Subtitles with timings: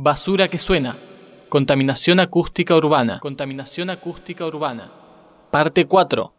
[0.00, 0.96] Basura que suena.
[1.48, 3.18] Contaminación acústica urbana.
[3.18, 4.92] Contaminación acústica urbana.
[5.50, 6.32] Parte 4.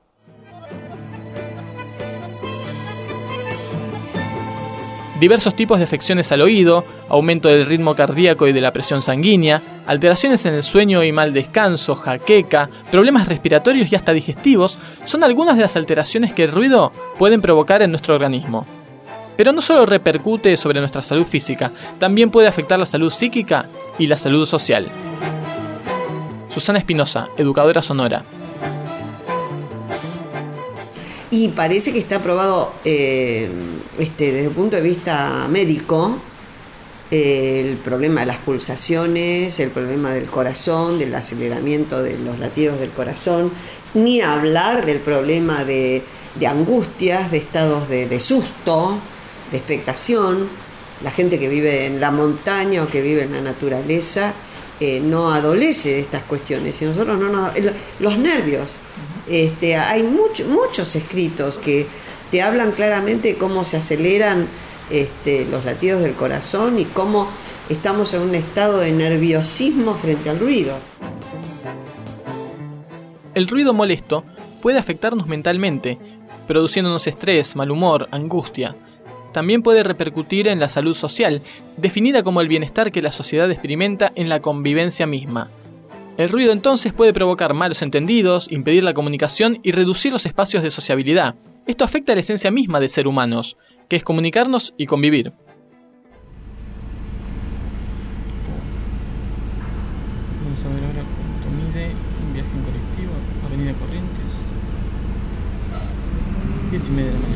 [5.19, 9.61] Diversos tipos de afecciones al oído, aumento del ritmo cardíaco y de la presión sanguínea,
[9.85, 15.57] alteraciones en el sueño y mal descanso, jaqueca, problemas respiratorios y hasta digestivos son algunas
[15.57, 18.78] de las alteraciones que el ruido pueden provocar en nuestro organismo.
[19.39, 23.67] Pero no solo repercute sobre nuestra salud física, también puede afectar la salud psíquica
[23.97, 24.89] y la salud social.
[26.49, 28.25] Susana Espinosa, educadora sonora.
[31.31, 33.49] Y parece que está aprobado eh,
[33.97, 36.17] este, desde el punto de vista médico
[37.09, 42.77] eh, el problema de las pulsaciones, el problema del corazón, del aceleramiento de los latidos
[42.81, 43.53] del corazón,
[43.93, 46.03] ni hablar del problema de,
[46.45, 48.99] angustias, de estados de, susto,
[49.51, 50.47] de expectación.
[51.03, 54.33] La gente que vive en la montaña o que vive en la naturaleza
[54.79, 57.51] eh, no adolece de estas cuestiones y nosotros no nos...
[57.99, 58.69] Los nervios,
[59.29, 61.85] este, hay muchos escritos que
[62.31, 64.47] te hablan claramente cómo se aceleran
[64.89, 67.27] este, los latidos del corazón y cómo
[67.69, 70.75] estamos en un estado de nerviosismo frente al ruido.
[73.35, 74.23] El ruido molesto
[74.61, 75.97] puede afectarnos mentalmente,
[76.47, 78.75] produciéndonos estrés, mal humor, angustia.
[79.31, 81.41] También puede repercutir en la salud social,
[81.77, 85.49] definida como el bienestar que la sociedad experimenta en la convivencia misma.
[86.17, 90.71] El ruido entonces puede provocar malos entendidos, impedir la comunicación y reducir los espacios de
[90.71, 91.35] sociabilidad.
[91.65, 93.55] Esto afecta a la esencia misma de ser humanos,
[93.87, 95.31] que es comunicarnos y convivir.
[100.43, 101.91] Vamos a ver ahora cuánto mide
[102.25, 103.13] un viaje en colectivo,
[103.45, 104.29] Avenida Corrientes.
[106.71, 107.28] 10 y media de la mañana,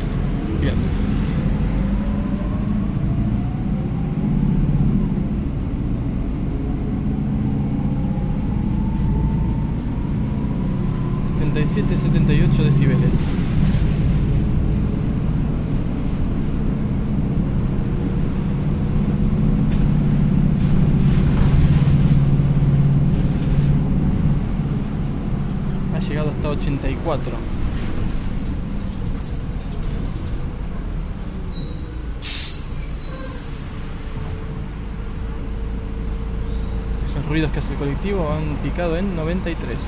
[12.54, 13.10] 77-78 decibeles.
[25.94, 27.36] Ha llegado hasta 84.
[37.08, 39.78] Esos ruidos que hace el colectivo han picado en 93.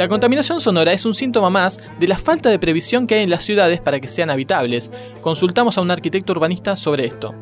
[0.00, 3.28] La contaminación sonora es un síntoma más de la falta de previsión que hay en
[3.28, 4.90] las ciudades para que sean habitables.
[5.20, 7.34] Consultamos a un arquitecto urbanista sobre esto.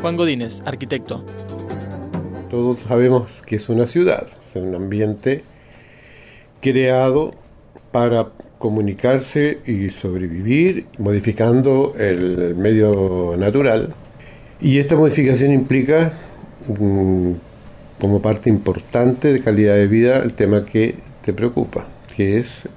[0.00, 1.24] Juan Godínez, arquitecto.
[2.50, 5.44] Todos sabemos que es una ciudad, es un ambiente
[6.60, 7.32] creado
[7.92, 13.94] para comunicarse y sobrevivir, modificando el medio natural
[14.60, 16.12] y esta modificación implica
[16.66, 17.34] mm,
[18.00, 21.86] como parte importante de calidad de vida el tema que te preocupa,
[22.16, 22.68] que es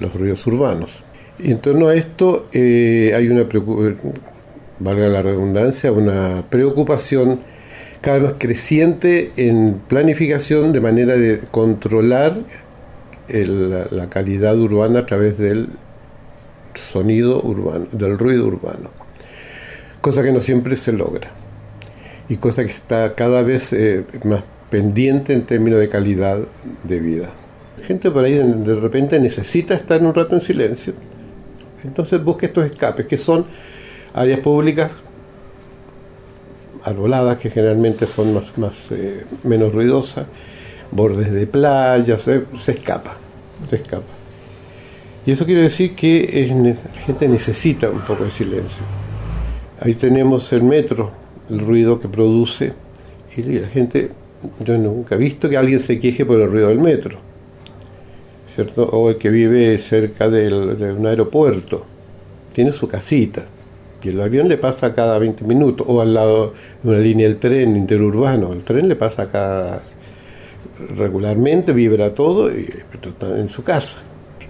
[0.00, 1.02] los ruidos urbanos.
[1.38, 3.46] Y en torno a esto eh, hay una
[4.80, 7.40] valga la redundancia, una preocupación
[8.00, 12.38] cada vez creciente en planificación de manera de controlar
[13.28, 15.68] la calidad urbana a través del
[16.74, 18.90] sonido urbano, del ruido urbano
[20.00, 21.30] cosa que no siempre se logra
[22.28, 26.40] y cosa que está cada vez eh, más pendiente en términos de calidad
[26.84, 27.30] de vida.
[27.86, 30.92] Gente por ahí de repente necesita estar un rato en silencio,
[31.84, 33.46] entonces busca estos escapes que son
[34.14, 34.90] áreas públicas
[36.84, 40.26] arboladas que generalmente son más, eh, menos ruidosas,
[40.90, 43.16] bordes de playas, se escapa,
[43.68, 44.18] se escapa.
[45.26, 48.82] Y eso quiere decir que la gente necesita un poco de silencio.
[49.80, 51.10] Ahí tenemos el metro,
[51.50, 52.72] el ruido que produce,
[53.36, 54.10] y la gente,
[54.64, 57.18] yo nunca he visto que alguien se queje por el ruido del metro,
[58.54, 58.84] ¿cierto?
[58.84, 60.52] O el que vive cerca de
[60.92, 61.84] un aeropuerto,
[62.52, 63.44] tiene su casita,
[64.02, 67.38] y el avión le pasa cada 20 minutos, o al lado de una línea del
[67.38, 69.82] tren interurbano, el tren le pasa cada
[70.96, 73.98] regularmente, vibra todo, y está en su casa.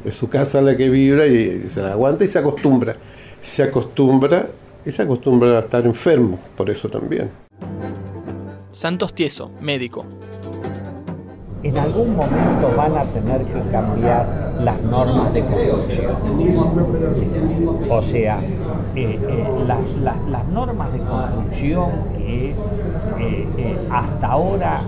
[0.04, 2.96] Es su casa la que vibra y se aguanta y se acostumbra.
[3.42, 4.46] Se acostumbra
[4.88, 7.30] y se acostumbra a estar enfermo, por eso también.
[8.70, 10.06] Santos Tieso, médico.
[11.62, 16.14] En algún momento van a tener que cambiar las normas de construcción.
[17.90, 18.40] O sea,
[18.94, 22.54] eh, eh, las, normas de construcción que
[23.18, 24.80] eh, hasta ahora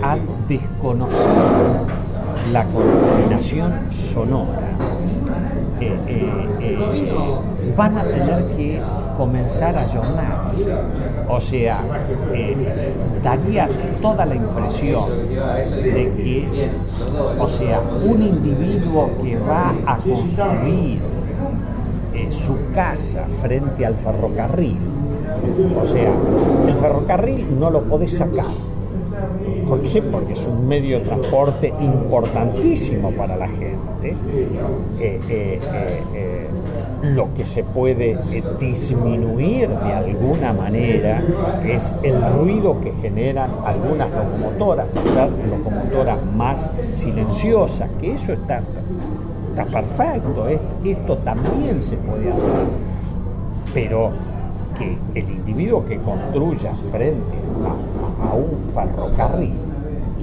[0.00, 1.86] han desconocido
[2.50, 4.74] la contaminación sonora
[5.80, 8.80] eh, van a tener que
[9.16, 10.74] comenzar a ayornarse.
[11.28, 11.80] O sea,
[12.32, 12.56] eh,
[13.22, 13.68] daría
[14.00, 16.70] toda la impresión de que,
[17.38, 20.98] o sea, un individuo que va a construir
[22.14, 24.78] eh, su casa frente al ferrocarril,
[25.82, 26.10] o sea,
[26.68, 28.73] el ferrocarril no lo podés sacar.
[29.66, 29.80] ¿Por?
[30.10, 34.16] Porque es un medio de transporte importantísimo para la gente.
[34.98, 35.60] Eh, eh,
[36.14, 36.48] eh,
[37.02, 38.18] lo que se puede
[38.58, 41.22] disminuir de alguna manera
[41.64, 48.62] es el ruido que generan algunas locomotoras, hacer locomotoras más silenciosas, que eso está,
[49.50, 50.46] está perfecto,
[50.82, 52.48] esto también se puede hacer.
[53.74, 54.12] Pero
[54.78, 59.52] que el individuo que construya frente a, un ferrocarril,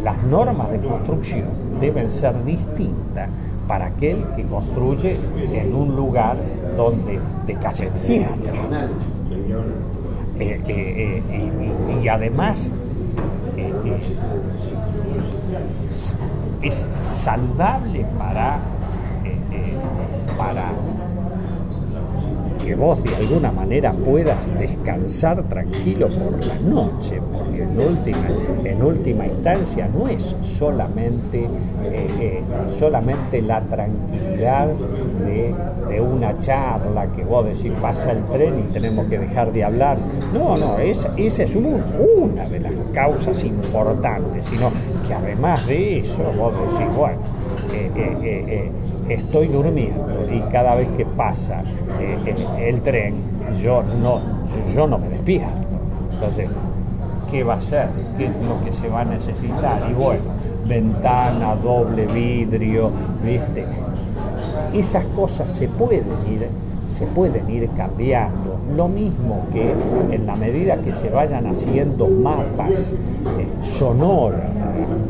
[0.03, 1.45] las normas de construcción
[1.79, 3.29] deben ser distintas
[3.67, 5.17] para aquel que construye
[5.53, 6.37] en un lugar
[6.75, 8.35] donde de calle tierra.
[10.39, 11.51] Eh, eh, eh,
[11.99, 12.67] y, y, además
[16.63, 18.59] es saludable para,
[20.37, 20.71] para
[22.63, 28.27] que vos de alguna manera puedas descansar tranquilo por la noche, porque en última,
[28.63, 31.43] en última instancia no es solamente,
[31.83, 32.43] eh, eh,
[32.77, 34.67] solamente la tranquilidad
[35.25, 35.53] de,
[35.89, 39.97] de, una charla que vos decís pasa el tren y tenemos que dejar de hablar.
[40.33, 41.81] No, no, esa, es un,
[42.17, 44.71] una de las causas importantes, sino
[45.07, 47.19] que además de eso vos decís, bueno,
[47.73, 48.71] eh,
[49.09, 51.63] estoy durmiendo y cada vez que pasa
[51.99, 52.17] eh,
[52.59, 53.15] el tren,
[53.61, 54.21] yo no,
[54.73, 55.51] yo no me despierto.
[56.13, 56.49] Entonces,
[57.29, 57.87] ¿qué va a ser?
[58.17, 59.87] ¿Qué es lo que se va a necesitar?
[59.89, 60.21] Y bueno,
[60.67, 62.91] ventana, doble vidrio,
[63.23, 63.65] ¿viste?
[64.73, 66.47] Esas cosas se pueden ir,
[66.91, 68.59] se pueden ir cambiando.
[68.75, 69.73] Lo mismo que
[70.11, 72.93] en la medida que se vayan haciendo mapas
[73.39, 74.41] eh, sonoros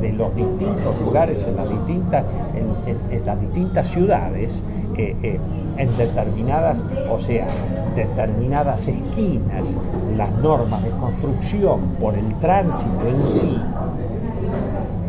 [0.02, 2.26] de los distintos lugares en las distintas,
[2.56, 4.62] en, las distintas ciudades,
[4.98, 5.40] eh, eh,
[5.78, 6.80] en determinadas,
[7.10, 7.48] o sea,
[7.96, 9.78] determinadas esquinas,
[10.18, 13.58] las normas de construcción por el tránsito en sí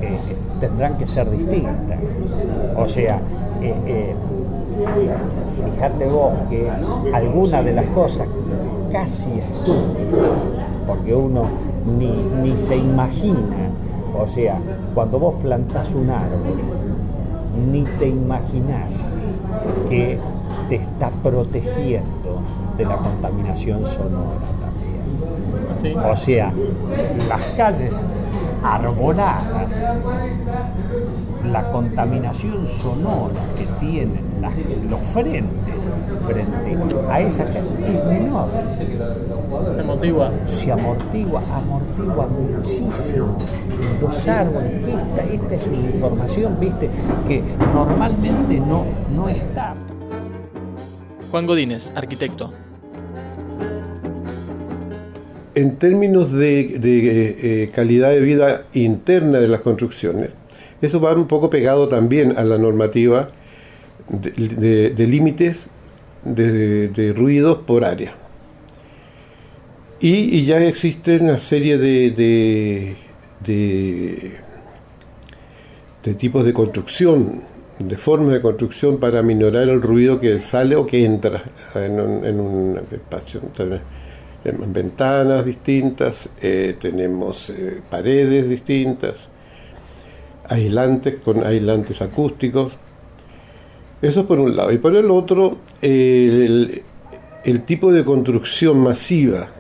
[0.03, 0.19] eh,
[0.61, 1.99] tendrán que ser distintas.
[2.77, 3.21] O sea,
[5.65, 6.71] fíjate vos que
[7.13, 8.29] algunas de las cosas
[8.93, 10.41] casi estúpidas,
[10.87, 11.47] porque uno
[11.99, 13.71] ni, ni se imagina,
[14.19, 14.59] o sea,
[14.95, 16.61] cuando vos plantás un árbol,
[17.71, 19.15] ni te imaginás
[19.89, 20.19] que
[20.69, 22.39] te está protegiendo
[22.77, 25.99] de la contaminación sonora también.
[25.99, 26.53] O sea,
[27.29, 28.01] las calles
[28.63, 29.73] arboladas,
[31.51, 34.55] la contaminación sonora que tienen las,
[34.89, 35.91] los frentes
[36.27, 38.49] frente a esa es menor.
[39.75, 40.31] Se amortigua.
[40.47, 43.39] Se amortigua, amortigua muchísimo
[44.01, 44.73] los árboles.
[44.87, 46.89] Esta, esta es una información, viste,
[47.29, 47.43] que
[47.75, 48.85] normalmente no,
[49.15, 49.75] no está.
[51.31, 52.51] Juan Godínez, arquitecto.
[55.55, 60.31] En términos de, de eh, calidad de vida interna de las construcciones,
[60.83, 63.31] eso va un poco pegado también a la normativa
[64.09, 65.69] de, límites
[66.25, 68.15] de, ruidos por área.
[70.01, 72.97] Y, ya existe una serie de,
[73.41, 74.33] de,
[76.15, 77.45] tipos de construcción,
[77.79, 81.45] de formas de construcción para minorar el ruido que sale o que entra
[81.77, 83.41] en un, en un espacio.
[84.43, 89.29] Tenemos ventanas distintas, eh, tenemos eh, paredes distintas,
[90.53, 92.73] aislantes con aislantes acústicos.
[94.01, 94.73] Eso por un lado.
[94.73, 96.83] Y por el otro, el,
[97.65, 99.51] tipo de construcción masiva,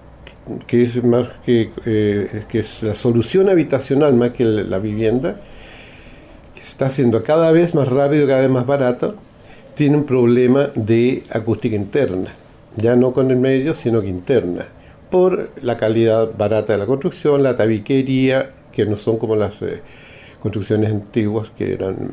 [0.66, 5.40] que es más que, eh, que es la solución habitacional más que la vivienda,
[6.54, 9.14] que se está haciendo cada vez más rápido, cada vez más barato,
[9.74, 12.32] tiene un problema de acústica interna,
[12.76, 14.66] ya no con el medio, sino que interna,
[15.10, 19.82] por la calidad barata de la construcción, la tabiquería, que no son como las eh,
[20.42, 22.12] construcciones antiguas que eran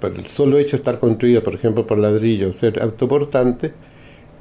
[0.00, 3.72] por el solo hecho de estar construida, por ejemplo, por ladrillo, ser autoportante,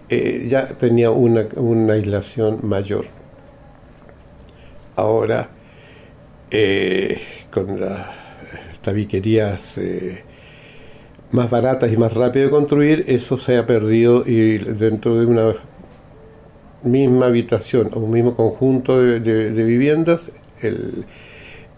[0.07, 3.05] eh, ya tenía una, una, aislación mayor.
[4.95, 5.49] Ahora,
[6.51, 7.19] eh,
[7.51, 8.07] con las
[8.81, 10.23] tabiquerías eh,
[11.31, 15.55] más baratas y más rápidas de construir, eso se ha perdido y dentro de una
[16.83, 21.05] misma habitación o un mismo conjunto de viviendas, el,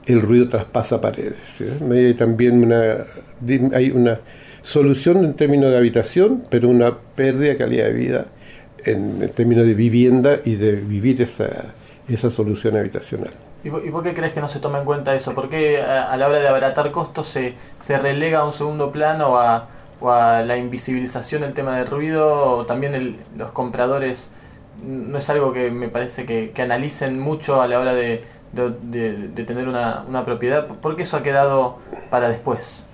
[0.06, 1.62] el ruido traspasa paredes.
[1.90, 3.06] Hay también una,
[3.76, 4.20] hay una
[4.64, 8.26] solución en términos de habitación, pero una pérdida de calidad de vida
[8.86, 11.74] en, términos de vivienda y de vivir esa,
[12.08, 13.32] esa solución habitacional.
[13.64, 15.36] ¿Y por, qué crees que no se toma en cuenta eso?
[15.36, 19.38] ¿Por qué a, la hora de abaratar costos se, se relega a un segundo plano
[19.38, 19.68] a,
[20.00, 22.58] o a la invisibilización del tema del ruido?
[22.58, 24.32] O también los compradores
[24.84, 29.68] no es algo que me parece que, analicen mucho a la hora de, de, tener
[29.68, 30.68] una, una, propiedad.
[30.68, 31.78] ¿Por qué eso ha quedado
[32.10, 32.86] para después?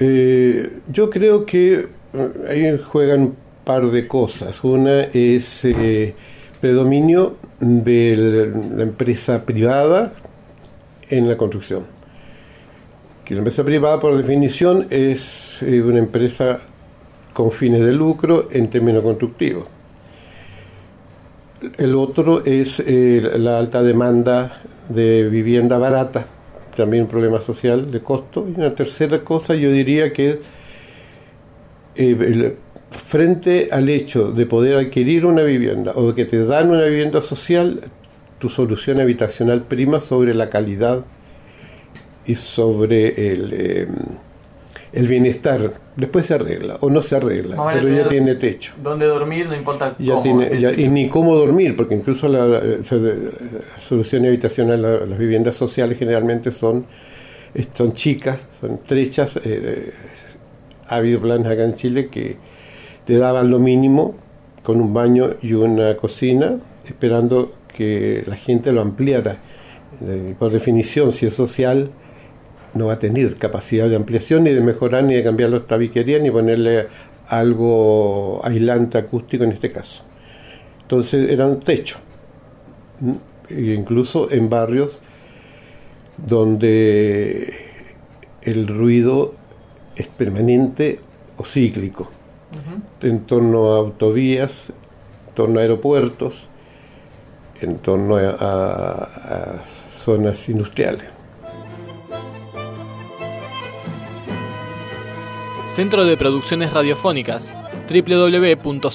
[0.00, 4.62] Eh, yo creo que eh, ahí juegan un par de cosas.
[4.64, 6.14] Una es eh,
[6.60, 10.12] predominio de la empresa privada
[11.10, 11.84] en la construcción.
[13.24, 16.60] Que la empresa privada, por definición, es una empresa
[17.34, 19.66] con fines de lucro en términos constructivos
[21.76, 26.26] el otro es eh, la alta demanda de vivienda barata,
[26.76, 28.46] también un problema social de costo.
[28.48, 30.40] Y una tercera cosa yo diría que
[31.96, 32.56] eh,
[32.90, 37.22] frente al hecho de poder adquirir una vivienda o de que te dan una vivienda
[37.22, 37.80] social,
[38.38, 41.04] tu solución habitacional prima sobre la calidad
[42.24, 43.52] y sobre el...
[43.52, 43.88] Eh,
[44.92, 48.72] el bienestar después se arregla o no se arregla, pero ya tiene techo.
[48.82, 52.60] Dónde dormir, no importa ya Tiene, y ni cómo dormir, porque incluso la,
[53.80, 56.86] solución habitacional, las viviendas sociales generalmente son,
[57.74, 59.36] son chicas, son estrechas.
[59.36, 59.92] Eh, eh,
[60.86, 62.36] ha habido planes acá en Chile que
[63.04, 64.14] te daban lo mínimo
[64.62, 69.38] con un baño y una cocina, esperando que la gente lo ampliara.
[70.02, 71.90] Eh, por definición, si es social,
[72.78, 76.22] no va a tener capacidad de ampliación, ni de mejorar, ni de cambiar los tabiquerías,
[76.22, 76.86] ni ponerle
[77.26, 80.02] algo aislante acústico en este caso.
[80.82, 82.00] Entonces eran techos,
[83.50, 85.00] incluso en barrios
[86.16, 87.54] donde
[88.42, 89.34] el ruido
[89.96, 91.00] es permanente
[91.36, 92.10] o cíclico,
[93.02, 94.72] en torno a autovías,
[95.28, 96.48] en torno a aeropuertos,
[97.60, 101.17] en torno a zonas industriales.
[105.68, 107.54] Centro de Producciones Radiofónicas,
[107.88, 108.88] www.cpr.org.ar